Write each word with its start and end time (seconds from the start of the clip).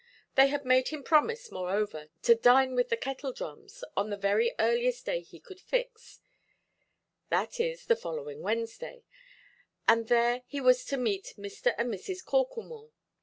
They 0.33 0.47
had 0.47 0.65
made 0.65 0.87
him 0.87 1.03
promise, 1.03 1.51
moreover, 1.51 2.07
to 2.23 2.33
dine 2.33 2.73
with 2.73 2.89
the 2.89 2.97
Kettledrums 2.97 3.83
on 3.95 4.09
the 4.09 4.17
very 4.17 4.51
earliest 4.57 5.05
day 5.05 5.21
he 5.21 5.39
could 5.39 5.61
fix—viz. 5.61 7.85
the 7.85 7.95
following 7.95 8.41
Wednesday—and 8.41 10.07
there 10.07 10.41
he 10.47 10.59
was 10.59 10.85
to 10.85 10.97
meet 10.97 11.35
Mr. 11.37 11.75
and 11.77 11.93
Mrs. 11.93 12.25
Corklemore. 12.25 12.89